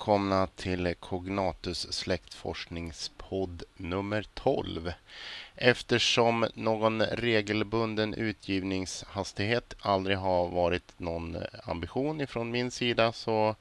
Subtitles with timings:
[0.00, 4.92] välkomna till Cognatus släktforskningspodd nummer 12.
[5.54, 13.56] Eftersom någon regelbunden utgivningshastighet aldrig har varit någon ambition ifrån min sida så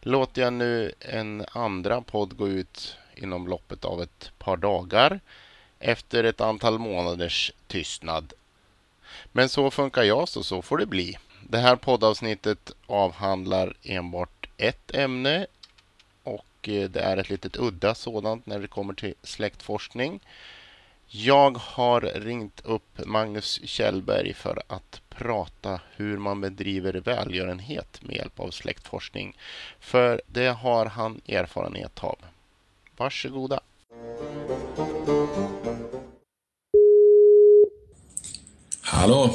[0.00, 5.20] låter jag nu en andra podd gå ut inom loppet av ett par dagar
[5.78, 8.32] efter ett antal månaders tystnad.
[9.32, 11.18] Men så funkar jag så så får det bli.
[11.48, 15.46] Det här poddavsnittet avhandlar enbart ett ämne
[16.62, 20.20] och eh, det är ett litet udda sådant när det kommer till släktforskning.
[21.06, 28.40] Jag har ringt upp Magnus Kjellberg för att prata hur man bedriver välgörenhet med hjälp
[28.40, 29.36] av släktforskning.
[29.80, 32.18] För det har han erfarenhet av.
[32.96, 33.60] Varsågoda.
[38.82, 39.34] Hallå!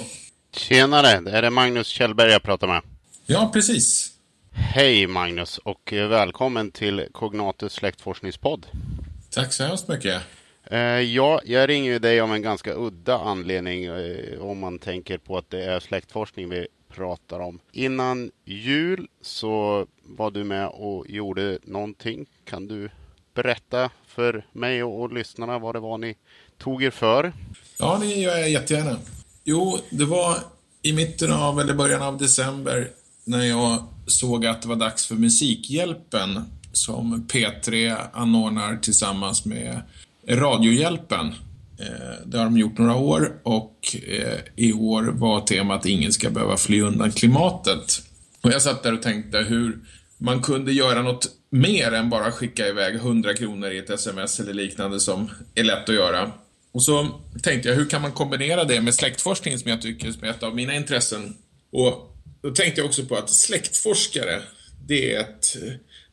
[0.52, 2.82] Tjenare, det är det Magnus Kjellberg jag pratar med.
[3.26, 4.17] Ja, precis.
[4.60, 8.66] Hej Magnus och välkommen till Cognatus släktforskningspodd.
[9.30, 10.22] Tack så hemskt mycket.
[10.64, 15.18] Eh, ja, jag ringer ju dig om en ganska udda anledning eh, om man tänker
[15.18, 17.60] på att det är släktforskning vi pratar om.
[17.72, 22.26] Innan jul så var du med och gjorde någonting.
[22.46, 22.90] Kan du
[23.34, 26.16] berätta för mig och, och lyssnarna vad det var ni
[26.58, 27.34] tog er för?
[27.80, 28.98] Ja, det gör jag jättegärna.
[29.44, 30.38] Jo, det var
[30.82, 32.92] i mitten av, eller början av december,
[33.24, 36.42] när jag såg att det var dags för Musikhjälpen
[36.72, 39.82] som P3 anordnar tillsammans med
[40.28, 41.28] Radiohjälpen.
[41.80, 46.30] Eh, det har de gjort några år och eh, i år var temat Ingen ska
[46.30, 48.02] behöva fly undan klimatet.
[48.42, 49.80] Och jag satt där och tänkte hur
[50.18, 54.54] man kunde göra något mer än bara skicka iväg 100 kronor i ett sms eller
[54.54, 56.32] liknande som är lätt att göra.
[56.72, 57.08] Och så
[57.44, 60.56] tänkte jag, hur kan man kombinera det med släktforskning som jag tycker är ett av
[60.56, 61.38] mina intressen?
[61.72, 62.17] Och
[62.48, 64.42] då tänkte jag också på att släktforskare,
[64.88, 65.55] det är, ett,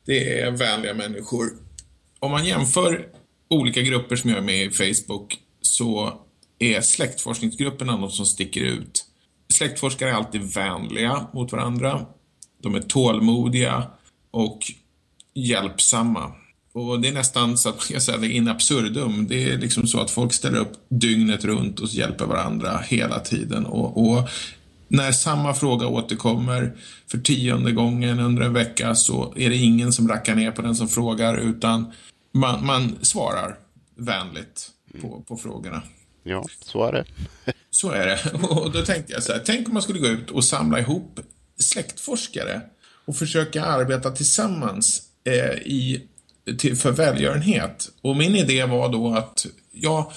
[0.06, 1.50] det är vänliga människor.
[2.18, 3.06] Om man jämför
[3.50, 6.20] olika grupper som jag är med i Facebook så
[6.58, 9.04] är släktforskningsgrupperna de som sticker ut.
[9.52, 12.06] Släktforskare är alltid vänliga mot varandra.
[12.62, 13.90] De är tålmodiga
[14.30, 14.58] och
[15.34, 16.32] hjälpsamma.
[16.72, 19.26] Och det är nästan så att man kan säga det in absurdum.
[19.26, 23.66] Det är liksom så att folk ställer upp dygnet runt och hjälper varandra hela tiden.
[23.66, 24.28] Och, och
[24.94, 26.76] när samma fråga återkommer
[27.10, 30.76] för tionde gången under en vecka så är det ingen som rackar ner på den
[30.76, 31.92] som frågar utan
[32.32, 33.58] man, man svarar
[33.96, 35.82] vänligt på, på frågorna.
[36.22, 37.04] Ja, så är det.
[37.70, 38.46] så är det.
[38.48, 41.20] Och då tänkte jag så här, tänk om man skulle gå ut och samla ihop
[41.58, 42.60] släktforskare
[43.04, 46.08] och försöka arbeta tillsammans eh, i
[46.58, 47.90] till, för välgörenhet.
[48.02, 50.12] Och min idé var då att jag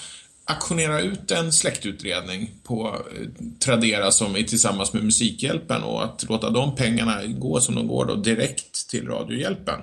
[0.48, 3.26] aktionera ut en släktutredning på eh,
[3.58, 8.04] Tradera som är tillsammans med Musikhjälpen och att låta de pengarna gå som de går
[8.04, 9.80] då direkt till Radiohjälpen.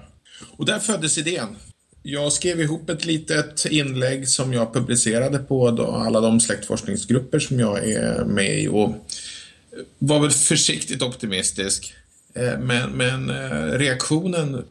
[0.57, 1.55] Och där föddes idén.
[2.03, 5.67] Jag skrev ihop ett litet inlägg som jag publicerade på
[6.05, 8.95] alla de släktforskningsgrupper som jag är med i och eh,
[9.99, 11.93] var väl försiktigt optimistisk.
[12.33, 13.31] Eh, men, men
[13.71, 14.65] reaktionen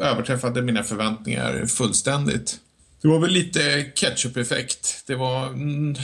[0.00, 2.60] överträffade mina förväntningar fullständigt.
[3.02, 5.04] Det var väl lite ketchup-effekt.
[5.06, 5.46] Det var...
[5.46, 5.94] Mm,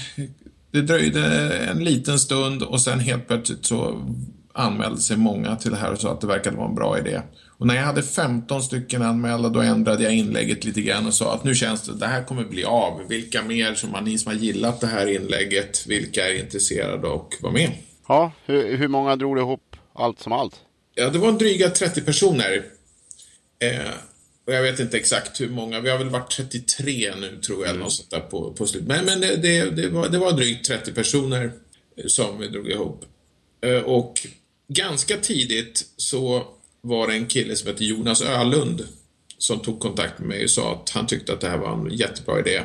[0.70, 4.06] det dröjde en liten stund och sen helt plötsligt så
[4.52, 7.20] anmälde sig många till det här och sa att det verkade vara en bra idé.
[7.58, 11.34] Och när jag hade 15 stycken anmälda då ändrade jag inlägget lite grann och sa
[11.34, 13.00] att nu känns det, det här kommer bli av.
[13.08, 17.34] Vilka mer som har, ni som har gillat det här inlägget, vilka är intresserade och
[17.40, 17.72] var med?
[18.08, 20.54] Ja, hur, hur många drog du ihop allt som allt?
[20.94, 22.64] Ja, det var dryga 30 personer.
[23.58, 23.92] Eh,
[24.46, 27.70] och jag vet inte exakt hur många, vi har väl varit 33 nu tror jag,
[27.70, 27.82] mm.
[27.82, 28.84] något sånt där på, på slut.
[28.86, 31.52] Men, men det, det, det, var, det var drygt 30 personer
[32.06, 33.04] som vi drog ihop.
[33.60, 34.26] Eh, och
[34.68, 36.46] ganska tidigt så
[36.80, 38.84] var det en kille som hette Jonas Ölund
[39.38, 41.96] som tog kontakt med mig och sa att han tyckte att det här var en
[41.96, 42.62] jättebra idé.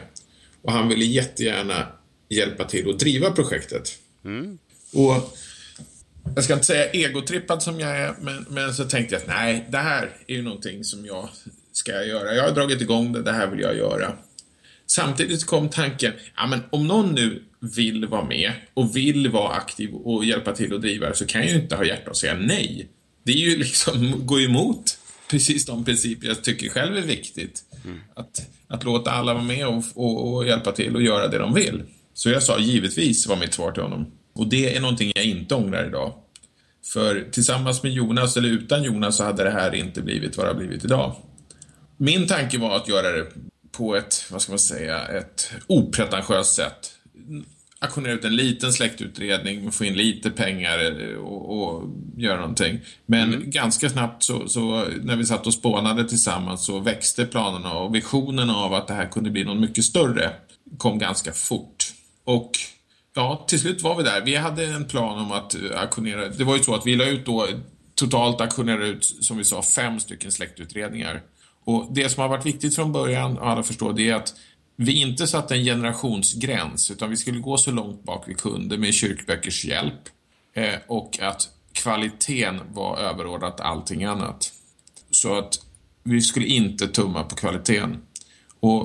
[0.61, 1.87] Och han ville jättegärna
[2.29, 3.99] hjälpa till att driva projektet.
[4.25, 4.57] Mm.
[4.93, 5.37] Och
[6.35, 9.66] jag ska inte säga egotrippad som jag är, men, men så tänkte jag att nej,
[9.69, 11.29] det här är ju någonting som jag
[11.81, 12.35] ska göra.
[12.35, 14.13] Jag har dragit igång det, det här vill jag göra.
[14.87, 19.93] Samtidigt kom tanken, ja men om någon nu vill vara med och vill vara aktiv
[19.93, 22.33] och hjälpa till att driva det så kan jag ju inte ha hjärta att säga
[22.33, 22.89] nej.
[23.23, 24.97] Det är ju liksom, gå emot
[25.29, 27.63] precis de principer jag tycker själv är viktigt.
[27.85, 27.99] Mm.
[28.16, 31.53] Att, att låta alla vara med och, och, och hjälpa till och göra det de
[31.53, 31.84] vill.
[32.13, 34.05] Så jag sa givetvis, var mitt svar till honom.
[34.34, 36.13] Och det är någonting jag inte ångrar idag.
[36.93, 40.49] För tillsammans med Jonas, eller utan Jonas, så hade det här inte blivit vad det
[40.49, 41.16] har blivit idag.
[42.03, 43.27] Min tanke var att göra det
[43.71, 46.91] på ett, vad ska man säga, ett opretentiöst sätt.
[47.79, 52.79] auktionera ut en liten släktutredning, få in lite pengar och, och göra någonting.
[53.05, 53.49] Men mm.
[53.49, 58.49] ganska snabbt så, så, när vi satt och spånade tillsammans så växte planerna och visionen
[58.49, 60.31] av att det här kunde bli något mycket större
[60.77, 61.93] kom ganska fort.
[62.23, 62.51] Och
[63.15, 64.21] ja, till slut var vi där.
[64.21, 66.29] Vi hade en plan om att auktionera.
[66.29, 67.47] Det var ju så att vi la ut då
[67.95, 71.21] totalt auktionera ut, som vi sa, fem stycken släktutredningar.
[71.66, 74.34] Och det som har varit viktigt från början, och alla förstår, det är att
[74.75, 78.93] vi inte satte en generationsgräns utan vi skulle gå så långt bak vi kunde med
[78.93, 80.09] kyrkböckers hjälp
[80.53, 84.53] eh, och att kvaliteten var överordnat allting annat.
[85.11, 85.59] Så att
[86.03, 87.97] vi skulle inte tumma på kvaliteten.
[88.59, 88.81] Och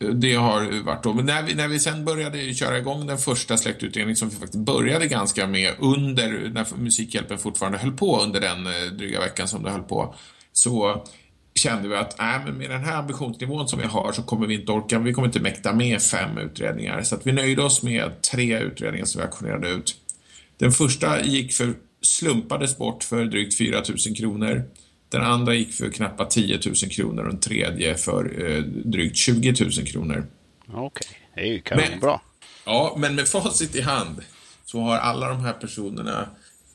[0.00, 1.14] eh, det har varit då.
[1.14, 4.64] Men när vi, när vi sen började köra igång den första släktutredningen som vi faktiskt
[4.64, 9.62] började ganska med under, när Musikhjälpen fortfarande höll på under den eh, dryga veckan som
[9.62, 10.14] det höll på,
[10.52, 11.04] så
[11.58, 14.54] kände vi att äh, men med den här ambitionsnivån som vi har så kommer vi
[14.54, 17.02] inte orka, vi kommer inte mäkta med fem utredningar.
[17.02, 19.96] Så att vi nöjde oss med tre utredningar som vi auktionerade ut.
[20.58, 24.64] Den första gick för, slumpades bort för drygt 4 000 kronor.
[25.08, 29.54] Den andra gick för knappt 10 000 kronor och den tredje för eh, drygt 20
[29.60, 30.26] 000 kronor.
[30.68, 31.08] Okej, okay.
[31.34, 32.20] det är ju kanonbra.
[32.64, 34.20] Ja, men med facit i hand
[34.64, 36.28] så har alla de här personerna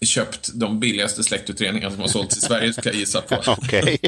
[0.05, 3.35] köpt de billigaste släktutredningarna som har sålts i Sverige, ska jag gissa på.
[3.51, 3.99] Okej.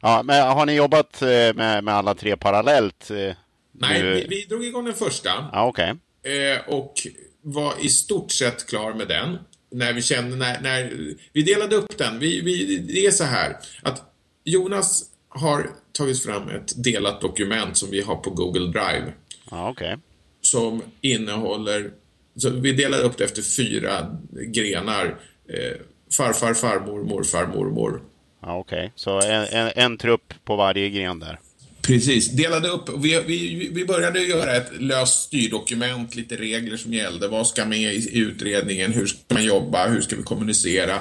[0.00, 3.10] ja, men har ni jobbat eh, med, med alla tre parallellt?
[3.10, 3.36] Eh,
[3.72, 5.28] Nej, vi, vi drog igång den första.
[5.52, 5.94] Ja, okej.
[6.22, 6.52] Okay.
[6.52, 6.94] Eh, och
[7.42, 9.38] var i stort sett klar med den.
[9.70, 10.92] När vi kände, när, när
[11.32, 12.18] vi delade upp den.
[12.18, 14.02] Vi, vi, det är så här att
[14.44, 19.12] Jonas har tagit fram ett delat dokument som vi har på Google Drive.
[19.50, 19.86] Ja, okej.
[19.86, 19.98] Okay.
[20.40, 21.90] Som innehåller
[22.38, 25.06] så vi delar upp det efter fyra grenar.
[25.48, 25.76] Eh,
[26.16, 28.02] farfar, farmor, morfar, mormor.
[28.42, 28.90] Ja, Okej, okay.
[28.94, 31.38] så en, en, en, trupp på varje gren där.
[31.82, 32.88] Precis, delade upp.
[32.98, 37.28] Vi, vi, vi började göra ett löst styrdokument, lite regler som gällde.
[37.28, 38.92] Vad ska med i, i utredningen?
[38.92, 39.88] Hur ska man jobba?
[39.88, 41.00] Hur ska vi kommunicera?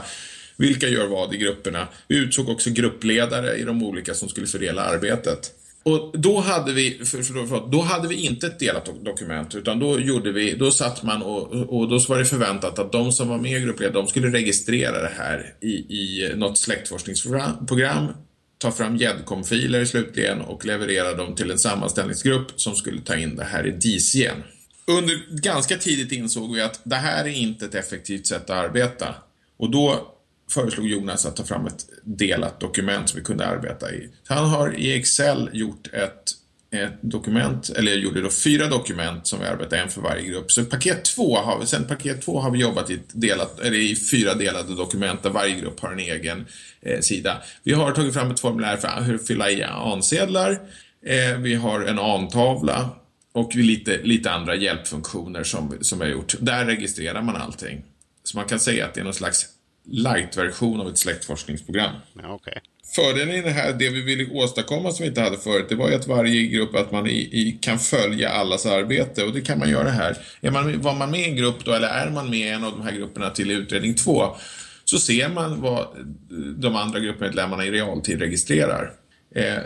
[0.57, 1.87] Vilka gör vad i grupperna?
[2.07, 5.51] Vi utsåg också gruppledare i de olika som skulle fördela arbetet.
[5.87, 9.79] Och då hade vi, för, för, för, då hade vi inte ett delat dokument utan
[9.79, 13.29] då gjorde vi, då satt man och, och då var det förväntat att de som
[13.29, 18.07] var med i gruppledare, de skulle registrera det här i, i något släktforskningsprogram,
[18.57, 23.43] ta fram GEDCOM-filer slutligen och leverera dem till en sammanställningsgrupp som skulle ta in det
[23.43, 24.43] här i DCN.
[24.87, 29.15] Under ganska tidigt insåg vi att det här är inte ett effektivt sätt att arbeta.
[29.57, 30.16] Och då
[30.51, 34.09] föreslog Jonas att ta fram ett delat dokument som vi kunde arbeta i.
[34.27, 36.31] Han har i Excel gjort ett,
[36.71, 40.51] ett dokument, eller gjorde då fyra dokument som vi arbetar en för varje grupp.
[40.51, 43.77] Så paket två har vi, sen paket två har vi jobbat i, ett delat, eller
[43.77, 46.45] i fyra delade dokument där varje grupp har en egen
[46.81, 47.41] eh, sida.
[47.63, 50.51] Vi har tagit fram ett formulär för hur fylla i ansedlar.
[51.05, 52.89] Eh, vi har en antavla
[53.33, 56.35] och lite, lite andra hjälpfunktioner som, som vi har gjort.
[56.39, 57.83] Där registrerar man allting.
[58.23, 59.45] Så man kan säga att det är någon slags
[59.87, 61.91] light-version av ett släktforskningsprogram.
[62.21, 62.53] Ja, okay.
[62.95, 65.89] Fördelen i det här, det vi ville åstadkomma som vi inte hade förut, det var
[65.89, 69.59] ju att varje grupp, att man i, i, kan följa allas arbete och det kan
[69.59, 70.17] man göra här.
[70.41, 72.63] Är man, var man med i en grupp då, eller är man med i en
[72.63, 74.35] av de här grupperna till utredning två,
[74.85, 75.87] så ser man vad
[76.57, 78.93] de andra gruppmedlemmarna i realtid registrerar.
[79.35, 79.57] Eh,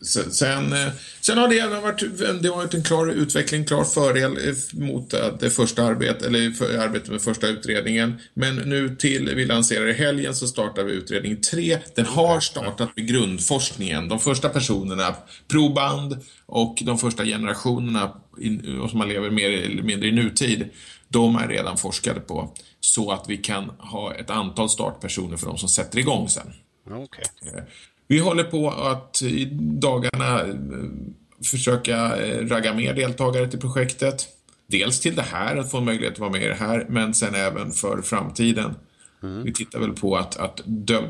[0.00, 0.88] Sen, eh,
[1.20, 5.50] sen har det varit, det har varit en klar utveckling, klar fördel eh, mot det
[5.50, 8.18] första arbetet, eller för arbetet med första utredningen.
[8.34, 11.78] Men nu till vi lanserar i helgen så startar vi utredning 3.
[11.94, 14.08] Den har startat med grundforskningen.
[14.08, 15.14] De första personerna,
[15.48, 18.12] proband och de första generationerna
[18.90, 20.68] som man lever mer eller mindre i nutid,
[21.08, 22.54] de är redan forskade på.
[22.80, 26.52] Så att vi kan ha ett antal startpersoner för de som sätter igång sen.
[26.90, 27.24] Okay.
[28.08, 30.54] Vi håller på att i dagarna eh,
[31.44, 34.26] försöka eh, ragga mer deltagare till projektet.
[34.66, 37.14] Dels till det här, att få en möjlighet att vara med i det här, men
[37.14, 38.74] sen även för framtiden.
[39.22, 39.44] Mm.
[39.44, 40.60] Vi tittar väl på att, att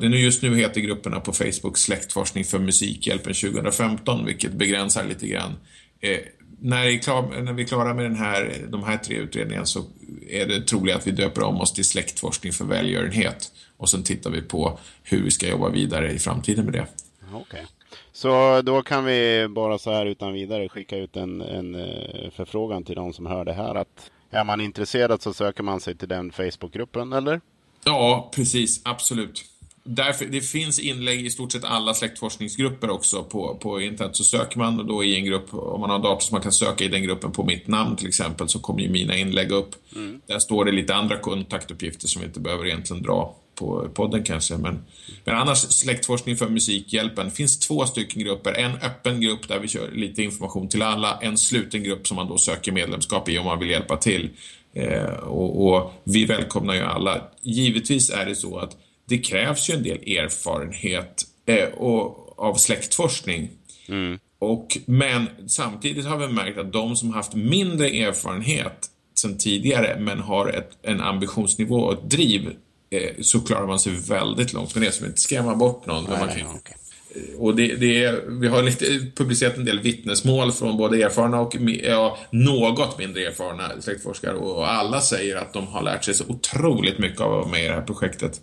[0.02, 5.52] just nu heter grupperna på Facebook Släktforskning för Musikhjälpen 2015, vilket begränsar lite grann.
[6.00, 6.18] Eh,
[6.60, 9.84] när, klar, när, vi är klara med den här, de här tre utredningarna så
[10.30, 13.52] är det troligt att vi döper om oss till Släktforskning för välgörenhet.
[13.76, 16.86] Och sen tittar vi på hur vi ska jobba vidare i framtiden med det.
[17.34, 17.64] Okay.
[18.12, 22.84] Så då kan vi bara så här utan vidare skicka ut en, en eh, förfrågan
[22.84, 26.08] till de som hör det här att är man intresserad så söker man sig till
[26.08, 27.40] den Facebookgruppen eller?
[27.84, 28.80] Ja, precis.
[28.84, 29.44] Absolut.
[29.90, 34.16] Därför, det finns inlägg i stort sett alla släktforskningsgrupper också på, på internet.
[34.16, 36.52] Så söker man då i en grupp, om man har en dator som man kan
[36.52, 39.70] söka i den gruppen på mitt namn till exempel, så kommer ju mina inlägg upp.
[39.96, 40.20] Mm.
[40.26, 44.56] Där står det lite andra kontaktuppgifter som vi inte behöver egentligen dra på podden kanske.
[44.56, 44.84] Men,
[45.24, 47.24] men annars släktforskning för Musikhjälpen.
[47.24, 48.52] Det finns två stycken grupper.
[48.52, 51.18] En öppen grupp där vi kör lite information till alla.
[51.22, 54.30] En sluten grupp som man då söker medlemskap i om man vill hjälpa till.
[54.74, 57.22] Eh, och, och, vi välkomnar ju alla.
[57.42, 58.76] Givetvis är det så att
[59.08, 63.50] det krävs ju en del erfarenhet eh, och, av släktforskning.
[63.88, 64.18] Mm.
[64.38, 70.18] Och, men samtidigt har vi märkt att de som haft mindre erfarenhet sedan tidigare men
[70.18, 72.56] har ett, en ambitionsnivå och ett driv
[72.90, 74.92] eh, så klarar man sig väldigt långt med det.
[74.92, 76.04] Så inte skrämma bort någon.
[76.04, 76.74] Nej, man kan, okay.
[77.14, 81.40] Eh, och det, det är, vi har lite, publicerat en del vittnesmål från både erfarna
[81.40, 86.24] och ja, något mindre erfarna släktforskare och alla säger att de har lärt sig så
[86.28, 88.40] otroligt mycket av att vara med i det här projektet.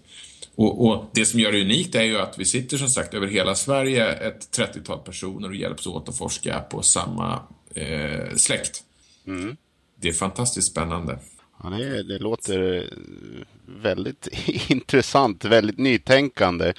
[0.55, 3.27] Och, och, det som gör det unikt är ju att vi sitter som sagt över
[3.27, 7.39] hela Sverige, ett 30-tal personer och hjälps åt att forska på samma
[7.73, 8.83] eh, släkt.
[9.27, 9.57] Mm.
[9.95, 11.19] Det är fantastiskt spännande.
[11.63, 12.89] Ja, det, det låter
[13.65, 14.27] väldigt
[14.69, 16.73] intressant, väldigt nytänkande.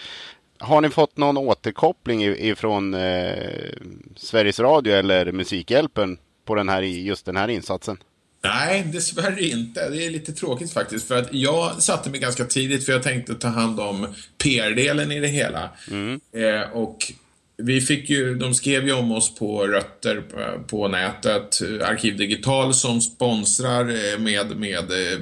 [0.58, 3.72] Har ni fått någon återkoppling ifrån eh,
[4.16, 7.98] Sveriges Radio eller Musikhjälpen på den här, just den här insatsen?
[8.48, 9.88] Nej, dessvärre inte.
[9.90, 11.08] Det är lite tråkigt faktiskt.
[11.08, 14.06] För att jag satte mig ganska tidigt för jag tänkte ta hand om
[14.38, 15.70] PR-delen i det hela.
[15.90, 16.20] Mm.
[16.32, 17.12] Eh, och
[17.56, 21.60] vi fick ju, de skrev ju om oss på Rötter på, på nätet.
[21.82, 25.18] Arkiv Digital som sponsrar eh, med, med eh,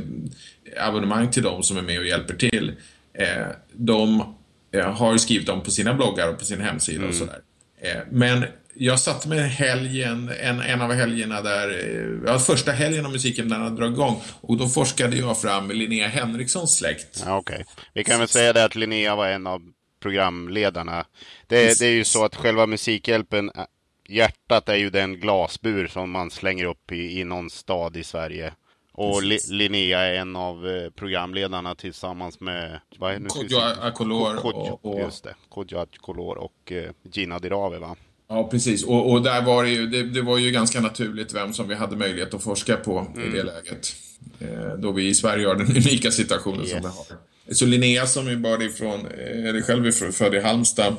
[0.86, 2.72] abonnemang till dem som är med och hjälper till.
[3.18, 4.34] Eh, de
[4.72, 7.10] eh, har skrivit om på sina bloggar och på sin hemsida mm.
[7.10, 7.38] och sådär.
[7.80, 8.44] Eh, men
[8.76, 13.48] jag satte mig helgen, en, en av helgerna där, eh, ja, första helgen av musiken
[13.48, 14.22] när den dragit igång.
[14.40, 17.22] Och då forskade jag fram Linnea Henrikssons släkt.
[17.26, 17.54] Ja, Okej.
[17.54, 17.84] Okay.
[17.92, 19.62] Vi kan väl säga det att Linnea var en av
[20.00, 21.06] programledarna.
[21.46, 23.64] Det, det är ju så att själva Musikhjälpen, eh,
[24.08, 28.52] hjärtat är ju den glasbur som man slänger upp i, i någon stad i Sverige.
[28.96, 34.84] Och Li Linnea är en av eh, programledarna tillsammans med vad är Kodjo Akolor och,
[34.84, 35.00] och...
[35.00, 37.96] Just det, Kodjo Akolor och Gina Dirave va?
[38.34, 38.84] Ja, precis.
[38.84, 41.74] Och, och där var det ju, det, det, var ju ganska naturligt vem som vi
[41.74, 43.28] hade möjlighet att forska på mm.
[43.28, 43.54] i det mm.
[43.54, 43.96] läget.
[44.40, 46.70] Eh, då vi i Sverige har den unika situationen yes.
[46.70, 47.54] som vi har.
[47.54, 50.96] Så Linnea som är bara ifrån, eller själv är född i Halmstad.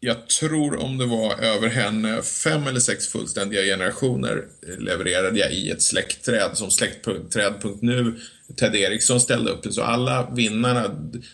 [0.00, 4.44] Jag tror om det var över henne, fem eller sex fullständiga generationer
[4.78, 8.20] levererade jag i ett släktträd som släktträd.nu
[8.56, 9.66] Ted Eriksson ställde upp.
[9.70, 10.84] Så alla vinnarna,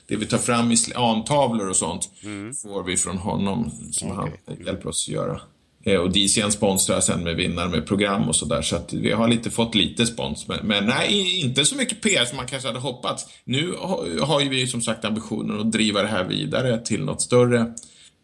[0.06, 2.54] det vi tar fram i antavlor och sånt, mm.
[2.54, 4.30] får vi från honom som okay.
[4.46, 5.40] han hjälper oss att göra.
[5.84, 8.62] Eh, och DCN sponsrar sen med vinnare med program och sådär.
[8.62, 10.48] Så att vi har lite, fått lite spons.
[10.48, 13.26] Men, men, nej, inte så mycket PR som man kanske hade hoppats.
[13.44, 17.20] Nu har, har ju vi som sagt ambitionen att driva det här vidare till något
[17.20, 17.74] större.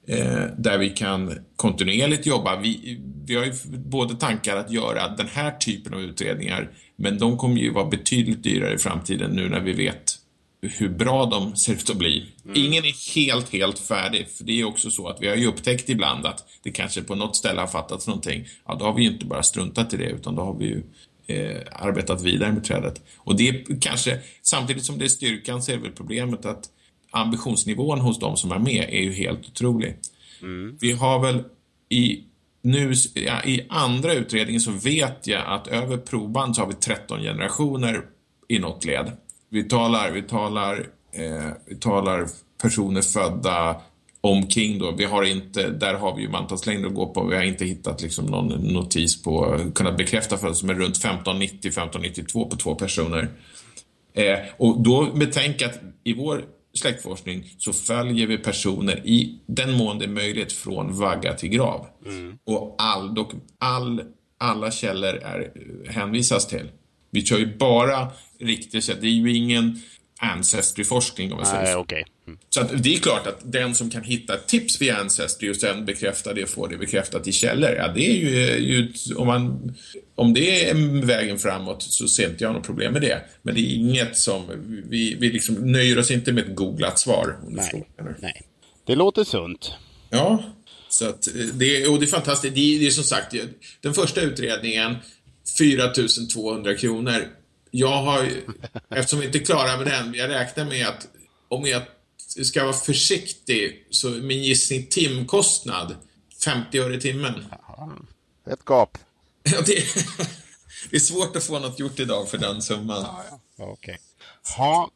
[0.08, 2.60] Eh, där vi kan kontinuerligt jobba.
[2.60, 7.36] Vi, vi har ju både tankar att göra den här typen av utredningar men de
[7.36, 10.14] kommer ju vara betydligt dyrare i framtiden nu när vi vet
[10.62, 12.26] hur bra de ser ut att bli.
[12.44, 12.56] Mm.
[12.56, 14.28] Ingen är helt, helt färdig.
[14.28, 17.14] För det är också så att vi har ju upptäckt ibland att det kanske på
[17.14, 18.46] något ställe har fattats någonting.
[18.66, 20.82] Ja, då har vi ju inte bara struntat i det utan då har vi ju
[21.26, 23.02] eh, arbetat vidare med trädet.
[23.16, 26.70] Och det är kanske, samtidigt som det är styrkan så är det väl problemet att
[27.10, 29.96] ambitionsnivån hos de som är med är ju helt otrolig.
[30.42, 30.76] Mm.
[30.80, 31.44] Vi har väl
[31.88, 32.24] i
[32.62, 37.20] nu ja, i andra utredningen så vet jag att över provband så har vi 13
[37.20, 38.02] generationer
[38.48, 39.12] i något led.
[39.50, 42.26] Vi talar, vi talar, eh, vi talar
[42.62, 43.80] personer födda
[44.20, 44.90] omkring då.
[44.90, 47.24] Vi har inte, där har vi ju mantalslängd att gå på.
[47.24, 52.50] Vi har inte hittat liksom någon notis på, kunnat bekräfta födelsen, som är runt 1590-1592
[52.50, 53.28] på två personer.
[54.14, 59.98] Eh, och då betänk att i vår släktforskning så följer vi personer i den mån
[59.98, 61.86] det är möjligt från vagga till grav.
[62.06, 62.38] Mm.
[62.44, 64.02] Och all, dock, all,
[64.38, 65.52] alla källor är,
[65.88, 66.70] hänvisas till.
[67.10, 69.80] Vi kör ju bara riktigt, det är ju ingen
[70.18, 71.78] Ancestry-forskning om man säger så.
[71.78, 72.04] Okay.
[72.26, 72.38] Mm.
[72.48, 75.84] Så att det är klart att den som kan hitta tips via Ancestry och sen
[75.84, 79.74] bekräfta det och få det bekräftat i källor, ja det är ju, ju om, man,
[80.14, 80.74] om det är
[81.06, 83.22] vägen framåt så ser inte jag något problem med det.
[83.42, 84.42] Men det är inget som,
[84.88, 87.38] vi, vi liksom nöjer oss inte med ett googlat svar.
[87.48, 87.86] Nej,
[88.18, 88.42] nej.
[88.86, 89.72] Det låter sunt.
[90.10, 90.42] Ja,
[90.88, 92.54] så att det, och det är fantastiskt.
[92.54, 93.34] Det är, det är som sagt,
[93.80, 94.96] den första utredningen,
[95.58, 97.28] 4200 kronor
[97.70, 98.30] jag har,
[98.88, 101.08] eftersom vi inte är klara med den, jag räknar med att
[101.48, 101.82] om jag
[102.46, 105.96] ska vara försiktig så min gissning timkostnad
[106.44, 107.44] 50 öre i timmen.
[108.50, 108.98] Ett gap.
[109.42, 109.84] Ja, det,
[110.90, 113.02] det, är svårt att få något gjort idag för den summan.
[113.02, 113.64] Ja, ja.
[113.64, 113.72] Okej.
[113.72, 113.96] Okay.
[114.56, 114.90] Ha.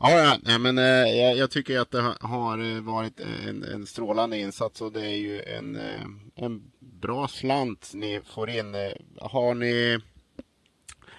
[0.00, 4.38] Ja, ja, men eh, jag, jag, tycker att det har eh, varit en, en strålande
[4.38, 8.74] insats och det är ju en, eh, en bra slant ni får in.
[8.74, 10.00] Eh, har ni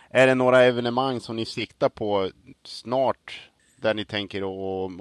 [0.09, 2.31] är det några evenemang som ni siktar på
[2.65, 3.41] snart
[3.81, 4.91] där ni tänker att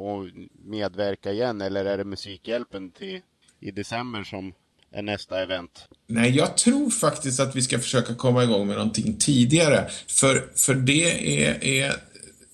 [0.64, 3.20] medverka igen eller är det Musikhjälpen till,
[3.60, 4.52] i december som
[4.92, 5.88] är nästa event?
[6.06, 9.88] Nej, jag tror faktiskt att vi ska försöka komma igång med någonting tidigare.
[10.08, 11.92] För, för det är, är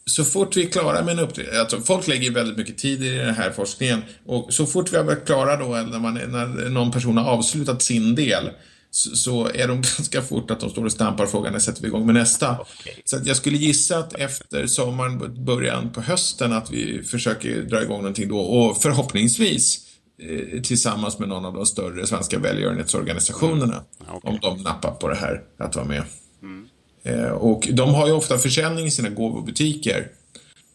[0.06, 3.08] så fort vi är klara med en uppdelning, alltså folk lägger väldigt mycket tid i
[3.08, 6.68] den här forskningen och så fort vi har varit klara då, eller när, man, när
[6.68, 8.50] någon person har avslutat sin del,
[8.94, 11.88] så, så är de ganska fort att de står och stampar frågan när sätter vi
[11.88, 12.60] igång med nästa.
[12.60, 12.94] Okay.
[13.04, 17.82] Så att jag skulle gissa att efter sommaren, början på hösten, att vi försöker dra
[17.82, 19.80] igång någonting då och förhoppningsvis
[20.18, 23.84] eh, tillsammans med någon av de större svenska välgörenhetsorganisationerna.
[24.00, 24.14] Mm.
[24.14, 24.30] Okay.
[24.30, 26.02] Om de nappar på det här, att vara med.
[26.42, 26.68] Mm.
[27.02, 30.08] Eh, och de har ju ofta försäljning i sina gåvobutiker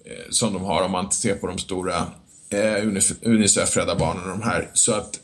[0.06, 2.06] eh, som de har om man ser på de stora
[2.50, 2.88] eh,
[3.22, 4.70] Unicef, Rädda Barnen och de här.
[4.74, 5.20] Så att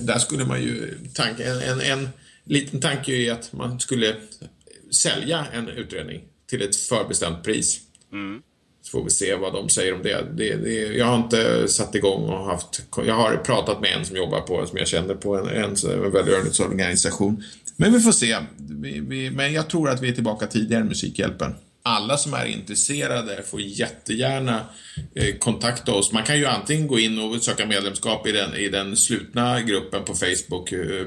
[0.00, 2.08] där skulle man ju, tank, en, en, en
[2.48, 4.16] liten tanke är att man skulle
[4.90, 7.80] sälja en utredning till ett förbestämt pris.
[8.12, 8.42] Mm.
[8.82, 10.26] Så får vi se vad de säger om det.
[10.36, 12.82] det, det jag har inte satt igång och haft...
[13.06, 16.12] Jag har pratat med en som jobbar på, som jag känner på en, en, en
[16.12, 17.44] välgörenhetsorganisation.
[17.76, 18.38] Men vi får se.
[18.56, 21.54] Vi, vi, men jag tror att vi är tillbaka tidigare i Musikhjälpen.
[21.88, 24.60] Alla som är intresserade får jättegärna
[25.14, 26.12] eh, kontakta oss.
[26.12, 30.04] Man kan ju antingen gå in och söka medlemskap i den, i den slutna gruppen
[30.04, 31.06] på Facebook, eh, eh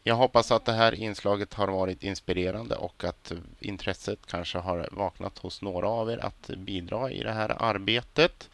[0.07, 5.37] Jag hoppas att det här inslaget har varit inspirerande och att intresset kanske har vaknat
[5.37, 8.49] hos några av er att bidra i det här arbetet.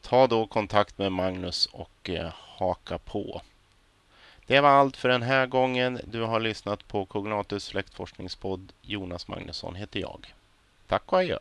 [0.00, 3.42] Ta då kontakt med Magnus och eh, haka på.
[4.46, 6.00] Det var allt för den här gången.
[6.04, 8.72] Du har lyssnat på Cognatus släktforskningspodd.
[8.82, 10.34] Jonas Magnusson heter jag.
[10.86, 11.38] Tack och adjö.